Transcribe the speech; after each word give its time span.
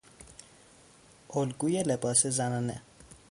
الگوی 1.29 1.83
لباس 1.83 2.25
زنانه 2.27 2.81